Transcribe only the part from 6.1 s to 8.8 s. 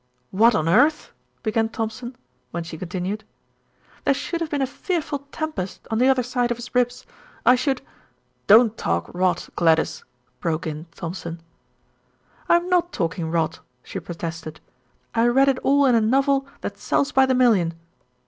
side of his ribs. I should" "Don't